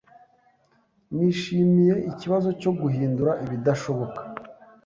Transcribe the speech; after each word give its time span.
Nishimiye 1.15 1.95
ikibazo 2.11 2.49
cyo 2.61 2.71
guhindura 2.79 3.31
ibidashoboka. 3.45 4.21